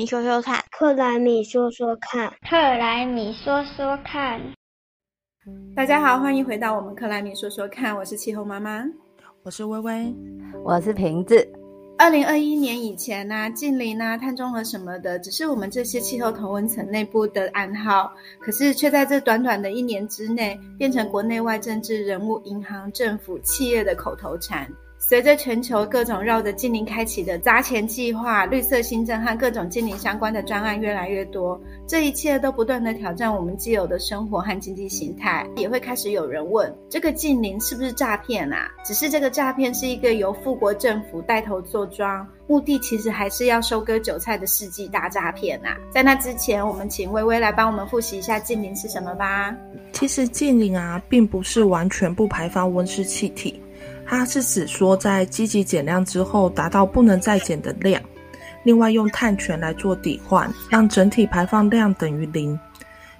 [0.00, 4.40] 米说说看，克莱米说说看，克莱米说说看。
[5.76, 8.82] 大家好，欢迎回到我们克莱米说说看，我是气候妈妈，
[9.42, 10.14] 我是微微，
[10.64, 11.46] 我是瓶子。
[11.98, 24.66] 二零二一年以前呢，近邻啊、碳中和什么的，只是我们这些气候同温层内部的暗号，可是却在这短短的一年之内，变成国内外政治人物、银行、政府、企业的口头禅。
[25.10, 35.44] 随着全球各种绕着近邻开启的砸钱计划、绿色新政和各种近邻相关的专案越来越多，这一切都不断的挑战我们既有的生活和经济形态。
[35.56, 38.70] 也会开始有人问：这个近邻是不是诈骗啊？
[38.84, 45.76] 只是这个诈骗是一个由富国政府带头做庄，目的其实还是要收割韭菜的世纪大诈骗啊！
[45.90, 49.52] 在那之前，我们请微微来帮我们复习一下近邻是什么吧。
[49.90, 53.60] 其实近邻啊，并不是完全不排放温室气体。
[54.06, 58.00] 它是指说，在积极减量之后，达到不能再减的量，
[58.64, 62.58] 另外用碳权来做抵换，让整体排放量等于零。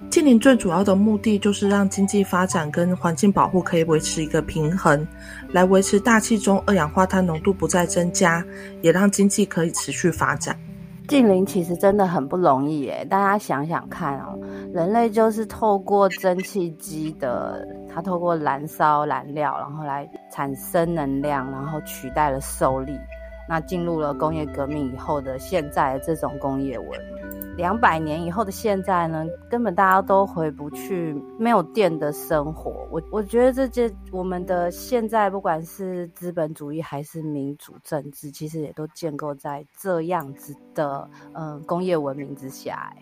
[0.09, 5.07] 近邻最主要的目的就是让经济发展跟环境保护可以维持一个平衡，
[5.51, 8.43] 来维持大气中二氧化碳浓度不再增加，
[8.81, 10.57] 也让经济可以持续发展。
[11.07, 14.39] 近邻其实真的很不容易耶，大家想想看哦，
[14.73, 22.97] 人类就是透过蒸汽机的，它透过燃烧燃料，然后来产生能量，然后取代了受力。
[23.49, 32.87] 那进入了工业革命以后的现在这种工业文明，两百年以后的现在呢，根本大家都回不去没有电的生活。
[32.91, 42.93] 我我觉得这些我们的现在，不管是资本主义还是民主政治，其实也都建构在这样子的嗯工业文明之下。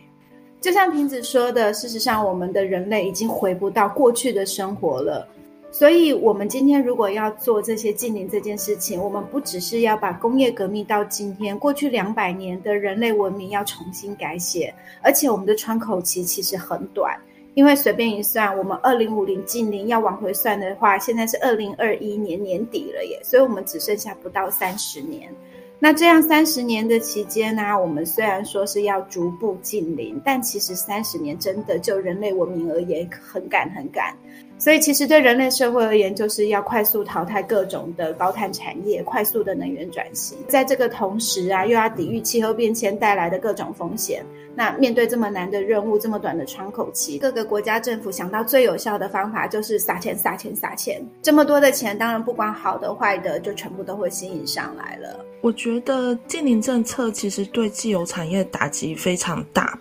[0.59, 5.27] 就像瓶子说的，事实上，我们的人类已经回不到过去的生活了。
[5.71, 17.15] 所以，我们今天如果要做这些近邻这件事情，我们不只是要把工业革命到今天过去两百年的人类文明要重新改写，而且我们的窗口期其实很短，
[17.53, 25.29] 因为随便一算，我们二零五零近邻要往回算的话，现在是二零二一年年底了耶，所以我们只剩下不到三十年。
[25.77, 34.13] 那这样三十年的期间呢，我们虽然说是要逐步近邻，但其实三十年真的就人类文明而言很赶很赶。
[34.59, 40.37] 所以，其实对人类社会而言，就是要快速淘汰各种的高碳产业，快速的能源转型。
[40.49, 44.21] 在这个同时啊，又要抵御气候变迁带来的各种风险。
[44.53, 51.01] 那面对这么难的任务，这么短的窗口期，各个国家政府想到最有效的方法就是撒钱、撒钱、撒钱。
[51.21, 55.25] 这么多的钱，当然不管好的坏的，就全部都会吸引上来了。
[55.39, 59.79] 我觉得近邻政策其实对既有产业打击非常大，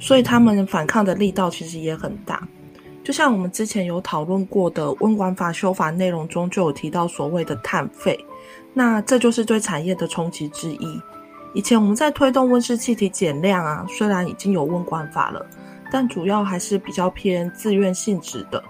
[0.00, 2.42] 所以他们反抗的力道其实也很大。
[3.06, 8.18] 就像我们之前有讨论过的温管法修法内容中，就有提到所谓的碳费，
[8.74, 11.00] 那这就是对产业的冲击之一。
[11.54, 15.46] 以前我们在推动温室气体减量啊，虽然已经有温管法了，
[15.88, 18.60] 但主要还是比较偏自愿性质的。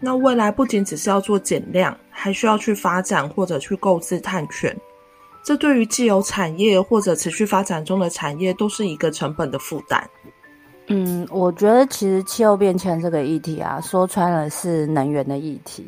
[0.00, 4.74] 那未来不仅只是要做减量，还需要去发展或者去购置碳权，
[5.44, 10.08] 这对于既有产业或者持续发展中的产业都是一个成本的负担。
[10.88, 15.84] 嗯，我觉得其实气候变迁这个议题啊，说穿了是能源的议题，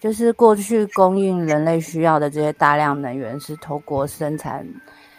[0.00, 4.66] 就是过去供应人类需要的这些大量能源是透过生产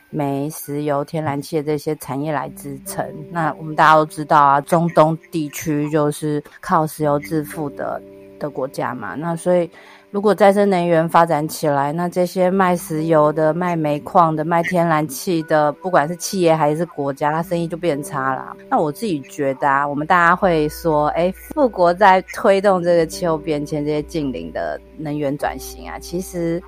[0.10, 3.06] 煤、石油、天然气的这些产业来支撑。
[3.32, 8.02] 那我们大家都知道啊，中东地区就是靠石油致富的
[8.40, 9.70] 的国家嘛，那所以。
[10.12, 18.58] 如果再生能源发展起来，那这些卖石油的、卖煤矿的、卖天然气的，不管是企业还是国家，它生意就变差了。
[18.72, 26.59] 那我自己觉得啊，我们大家会说，哎，富国在推动这个气候变迁、这些近邻的能源转型啊，其实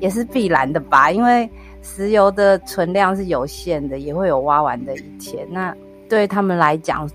[0.00, 1.10] 也是必然的吧？
[1.10, 1.46] 因为
[1.82, 5.46] 石油的存量是有限的，也会有挖完的一天。
[5.50, 5.76] 那
[6.08, 7.06] 对他们来讲，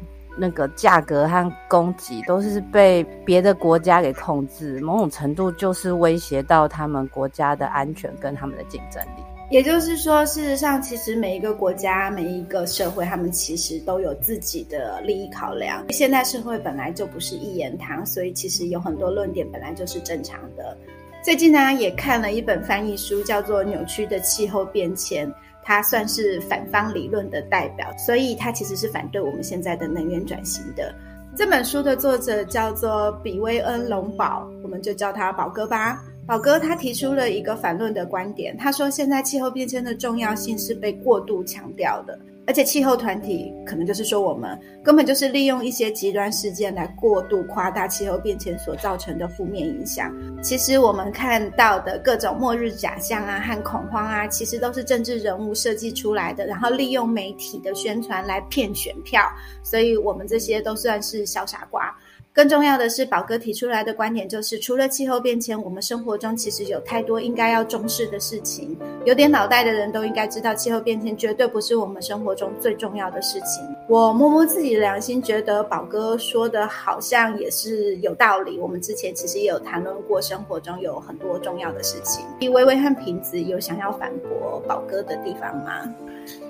[0.42, 9.22] 那个价格和供给都是被别的国家给控制，某种程度就是威胁到他们国家的安全跟他们的竞争力。
[9.52, 15.86] 也就是说，事实上，其实每一个国家、每一个社会，他们其实都有自己的利益考量。
[15.90, 20.76] 现代社会本来就不是一言堂，所以其实有很多论点本来就是正常的。
[21.22, 25.28] 最近呢，也看了一本翻译书，叫做《扭曲的气候变迁》。
[25.64, 30.94] 他算是反方理论的代表，所以他其实是反对我们现在的能源转型的。
[31.36, 36.04] 这本书的作者叫做比威恩·龙堡，我们就叫他宝哥吧。
[36.28, 42.18] 宝哥他提出了一个反论的观点，他说现在气候变迁的重要性是被过度强调的。
[42.48, 50.12] 而且气候团体可能就是说，我们根本就是利用一些极端事件来过度夸大气候变迁所造成的负面影响。
[50.42, 59.22] 其实我们看到的各种末日假象啊和恐慌啊，其实都是政治人物设计出来的，然后利用媒体的宣传来骗选票。
[59.64, 61.96] 所以我们这些都算是小傻瓜。
[62.34, 68.78] 更重要的是，宝哥提出来的观点就是，除了气候变迁，我们生活中其实有太多应该要重视的事情。
[69.04, 73.62] 有点脑袋的人都应该知道，气候变迁绝对不是我们生活中最重要的事情。
[73.90, 78.58] 我摸摸自己的良心，觉得宝哥说的好像也是有道理。
[78.60, 82.26] 我们之前其实也有谈论过，生活中有很多重要的事情。
[82.50, 85.94] 微微和瓶子有想要反驳宝哥的地方吗？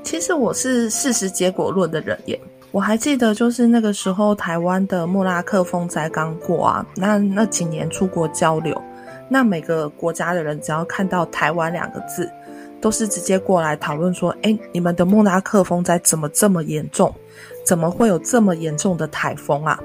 [0.04, 2.40] 其实我是事实结果论的人耶。
[2.72, 8.82] 我还记得，就是那个时候台湾的莫拉克风灾刚过啊，那那几年出国交流，
[9.28, 12.32] 那每个国家的人只要看到台湾两个字，
[12.80, 17.14] 都是直接过来讨论说：“哎，你们的莫拉克风灾怎么这么严重？
[17.66, 19.78] 怎么会有这么严重的台风啊？”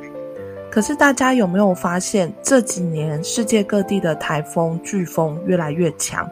[0.71, 6.29] 可是大家有没有发现，这几年世界各地的台风、飓风越来越强，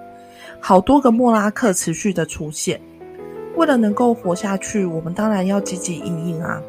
[0.61, 2.81] 好多个莫拉克持续的出现。
[3.57, 6.61] 为了能够活下去，我们当然要积极应应啊，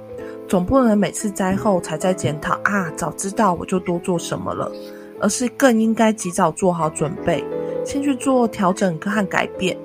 [0.47, 4.71] 总不能每次灾后才在检讨啊，早知道我就多做什么了，
[5.19, 7.43] 而是更应该及早做好准备，
[7.83, 9.75] 先去做调整和改变，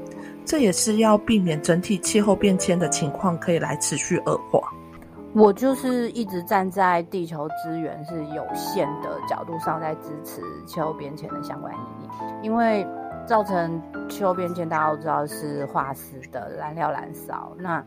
[0.45, 4.61] 这也是要避免整体气候变迁的情况可以来持续恶化。
[5.33, 12.09] 我就是一直站在地球资源是有限的角度上，在支持气候变迁的相关意义，
[12.43, 12.87] 因为。
[13.31, 17.53] 造成气候变迁，大家都知道是化石的燃料燃烧。
[17.57, 17.81] 那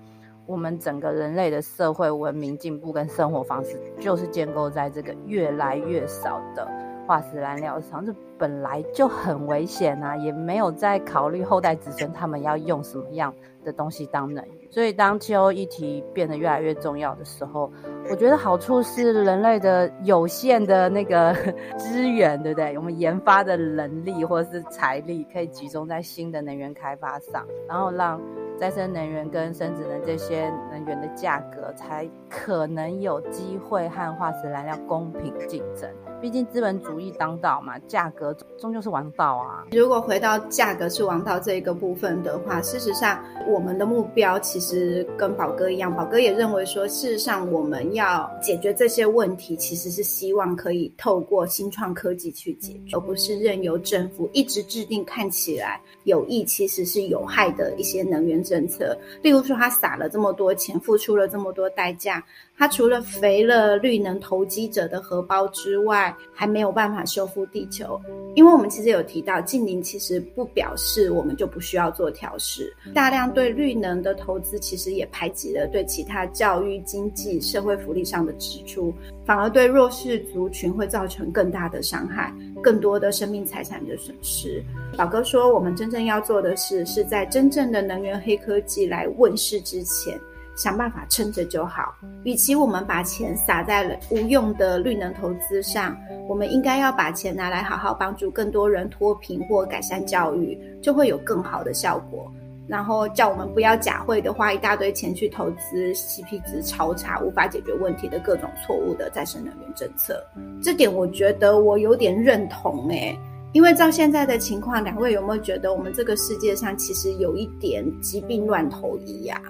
[0.45, 6.65] 我们整个人类的社会文明进步跟生活方式，就是建构在这个越来越少的
[7.05, 8.05] 化石燃料厂。
[8.05, 13.33] 这本来就很危险啊，也没有在考虑后代子孙他们要用什么样
[13.63, 14.55] 的东西当能源。
[14.69, 17.71] 所以，当气候议题变得越来越重要的时候，
[18.09, 21.33] 我觉得好处是人类的有限的那个
[21.77, 22.75] 资源，对不对？
[22.77, 28.19] 我们研发的能力或者是财力可以集中在新的能源开发上，然后让
[28.57, 35.87] 再生能源跟生殖能这些能源的价格才可能有机会和化石燃料公平竞争。
[36.23, 39.65] 毕竟资本主义当道嘛，价格终究是王道啊。
[39.73, 58.97] 如果回到价格是王道这一个部分的话，事实上我们的目标其实跟宝哥一样，宝哥也认为说，事实上我们要解决这些问题，其实是希望可以透过新创科技去解决，而不是任由政府一直制定看起来有益，其实是有害的一些能源政策。
[59.21, 62.23] 例如说，他撒了这么多钱，付出了这么多代价。
[62.55, 67.99] 他除了肥了绿能投机者的荷包之外，还没有办法修复地球。
[68.35, 72.75] 因为我们其实有提到，近邻其实不表示我们就不需要做调试。
[72.93, 78.93] 大量对绿能的投资，其实也排挤了对其他教育、经济、社会福利上的支出，
[79.25, 84.63] 反而对弱势族群会造成更大的伤害，更多的生命财产的损失。
[84.97, 90.19] 老哥说，我们真正要做的事，是在真正的能源黑科技来问世之前。
[90.55, 91.95] 想办法撑着就好。
[92.23, 95.97] 与其我们把钱撒在了无用的绿能投资上，
[96.27, 102.31] 我们应该要把钱拿来好好帮助更多人脱贫或改善教育，就会有更好的效果。
[102.65, 110.23] 然后叫我们不要假会的花一大堆钱去投资 CP 值超差、无法解决问题的各种错误的再生能源政策。
[110.61, 113.19] 这点我觉得我有点认同诶，
[113.51, 119.41] 因为照现在的情况，两位有没有觉得我们这个世界上其实有一点疾病乱投医呀？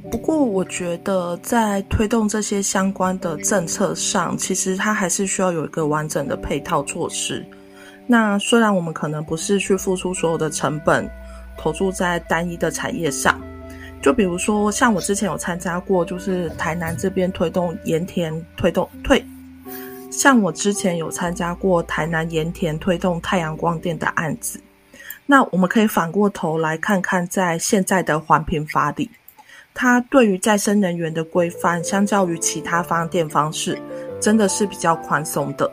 [0.00, 7.44] 不过，我觉得在推动这些相关的政策上，其实它还是需要有一个完整的配套措施。
[8.06, 11.08] 那虽然我们可能不是去付出所有的成本，
[11.56, 13.40] 投注在单一的产业上，
[14.02, 19.24] 就比如说像我之前有参加过，就是台南这边推动盐田推动退，
[20.10, 24.60] 像我之前有参加过台南盐田推动太阳光电的案子。
[25.24, 29.10] 那我们可以反过头来看看，在现在的环评法里。
[29.74, 33.78] 它对于再生能源的规范，相较于其他发电方式，
[34.20, 35.70] 真的是比较宽松的。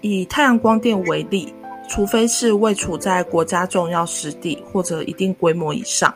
[0.00, 1.52] 以太阳光电为例，
[1.88, 6.14] 除非是未处在国家重要湿地或者一定规模以上，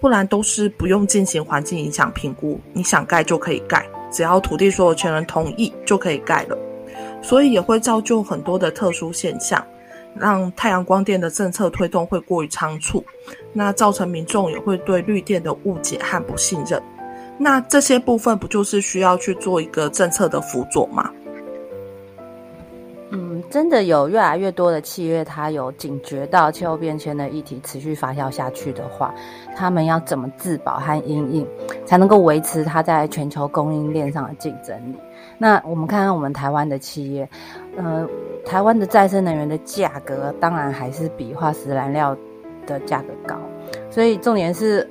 [0.00, 6.56] 不然都是不用进行环境影响评估，你想盖就可以盖，只要土地所有权人同意就可以盖了。
[7.22, 9.62] 所以也会造就很多的特殊现象。
[10.14, 13.04] 让太阳光电的政策推动会过于仓促，
[13.52, 16.82] 那造成民众也会对绿电的误解和不信任。
[17.38, 21.10] 那这些部分不就是需要去做一个政策的辅佐吗？
[23.12, 29.12] 嗯，真的有越来越多的企业，它有警觉到气候变迁的议题持续发酵下去的话，
[29.56, 31.46] 他们要怎么自保和应应，
[31.84, 34.96] 才能够维持它在全球供应链上的竞争力？
[35.38, 37.28] 那我们看看我们台湾的企业，
[37.76, 38.06] 呃，
[38.46, 42.16] 台湾的再生能源的价格当然还是比化石燃料
[42.64, 43.36] 的价格高，
[43.90, 44.88] 所以重点是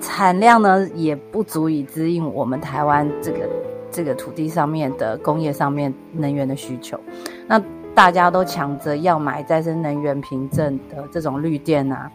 [0.00, 3.48] 产量呢也不足以支应我们台湾这个。
[3.94, 6.98] 这个土地上面的工业上面能源的需求，
[7.46, 7.62] 那
[7.94, 12.10] 大家都抢着要买再生能源凭证的这种绿电啊，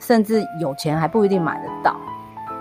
[0.00, 1.96] 甚至有钱还不一定买得到，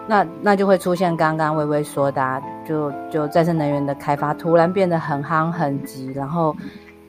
[0.08, 6.56] 那那就会出现刚刚微微说的，就就再生能源的开发突然变得很夯很急，然后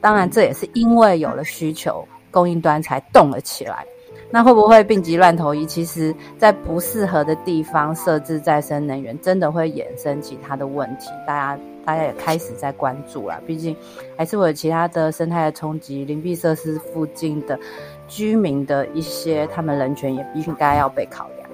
[0.00, 3.84] 当然这也是因为有了需求，供应端才动了起来。
[4.28, 5.64] 那会不会病急乱投医？
[5.64, 11.10] 其实，在不适合的地方设置再生能源，真的会衍生其他的问题。
[11.24, 13.40] 大家，大家也开始在关注了。
[13.46, 13.74] 毕竟，
[14.16, 16.04] 还是会有其他的生态的冲击。
[16.04, 17.58] 林闭设施附近的
[18.08, 21.48] 居民的一些，他们人权也应该要被考量。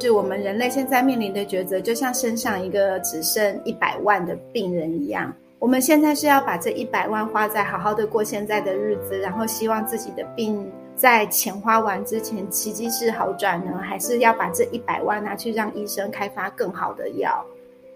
[0.00, 5.34] 是我们人类现在面临的抉择，就像身上一个只剩一百万的病人一样。
[5.58, 10.70] 我们现在是要把这一百万花在好好的过现在的日子，然后希望自己的病。
[10.96, 13.78] 在钱花完之前，奇迹式好转呢？
[13.82, 17.44] 还是要把这一百万拿去让医生开发更好的药，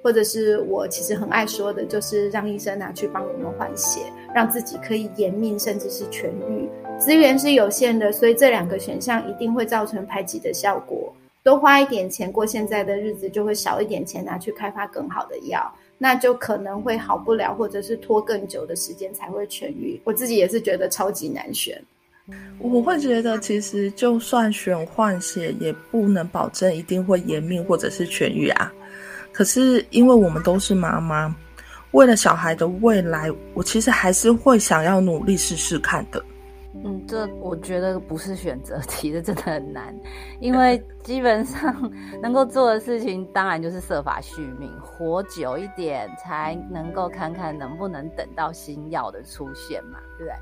[0.09, 4.01] 或者是我其实很爱说的，就是让医生拿去帮我们换血，
[4.35, 6.67] 让自己可以延命，甚至是痊愈。
[6.99, 11.15] 资源是有限的，所以这两个选项一定会造成排挤的效果。
[11.43, 20.01] 多花一点钱过现在的日子，就会少一点钱拿去开发更好的药，那就可能会好不了，或者是拖更久的时间才会痊愈。
[20.05, 21.79] 我自己也是觉得超级难选。
[22.59, 28.73] 我会觉得，其实就算选换血，也不能保证一定会延命或者是痊愈啊。
[29.39, 31.33] 可是，因为我们都是妈妈，
[31.93, 36.21] 为了小孩的未来，我其实还是会想要努力试试看的。
[36.85, 39.95] 嗯，这我觉得不是选择题，这真的很难，
[40.41, 41.73] 因为 基本上
[42.21, 50.35] 能够做的事情，当然就是设法续命，活久一点，才能够看看能不能等到新药的出现嘛，对不对？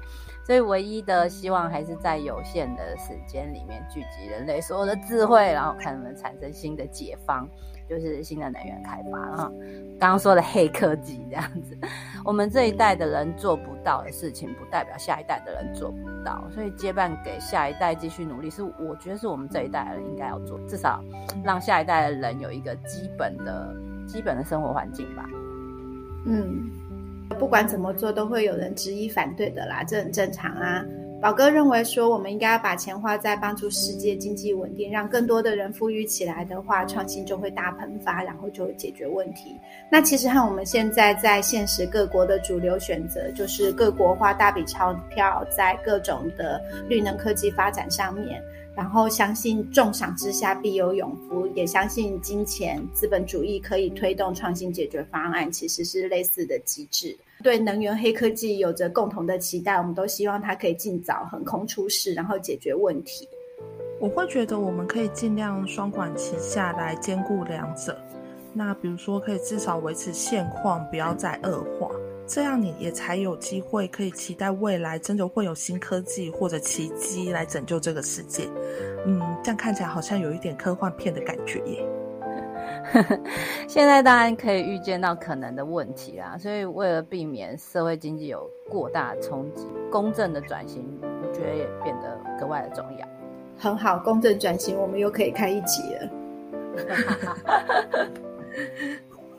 [0.46, 7.48] 所以，唯一的希望还是在有限的时间里面聚集人类所有的智慧，然后看能不能产生新的解方，
[7.90, 9.50] 就是新的能源开发啊。
[9.98, 11.76] 刚刚说的黑科技这样子，
[12.24, 16.44] 我们这一代的人做不到的事情，不代表下一代的人做不到。
[16.54, 21.02] 所以，接办给下一代继续努力，是我觉得是我们这一代的人应该要做，至少
[21.42, 23.74] 让下一代的人有一个基本的、
[24.06, 25.28] 基本的生活环境吧。
[26.24, 26.70] 嗯。
[27.38, 30.84] 不管怎么做，都会有人执意反对的啦，这很正常啊。
[31.18, 39.58] 宝哥认为说，我们应该要把钱花在帮助世界经济稳定，让更多的人富裕起来的话，创新就会大喷发，然后就会解决问题。
[39.90, 48.40] 那其实和我们现在在现实各国的主流选择，就是各国花大笔钞票在各种的绿能科技发展上面。
[48.76, 57.16] 然后相信重赏之下必有勇夫，也相信金钱资本主义可以推动创新解决方案，其实是类似的机制。
[57.42, 63.26] 对能源黑科技有着共同的期待，我们都希望它可以尽早横空出世，然后解决问题。
[63.98, 67.98] 我会觉得我们可以尽量双管齐下来兼顾两者。
[68.52, 71.90] 那比如说，可以至少维持现况，不要再恶化。
[72.26, 78.48] 这样你也才有机会可以期待未来真的会有新科技或者奇迹来拯救这个世界。
[79.06, 81.86] 嗯，这样看起来好像有一点科幻片的感觉耶。
[83.68, 93.06] 现在当然可以预见到可能的问题啦，所以为了避免社会经济有过大冲击，公正的转型我觉得也变得格外的重要。
[93.56, 96.10] 很好，公正转型我们又可以开一集了。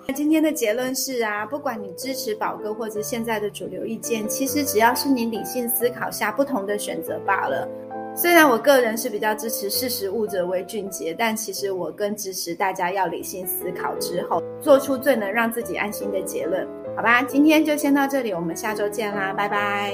[0.07, 7.67] 那今天的结论是啊，不管你支持宝哥或者现在的主流意见，其实只要是你理性思考下不同的选择罢了。
[8.15, 16.65] 虽然我个人是比较支持识时务者为俊杰，但其实我更支持大家要理性思考之后，做出最能让自己安心的结论。
[16.95, 19.93] 好吧，今天就先到这里，我们下周见啦，拜拜，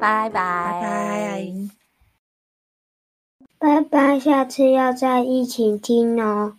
[0.00, 0.30] 拜拜，拜
[3.60, 6.54] 拜，拜拜，下次要再一起听哦。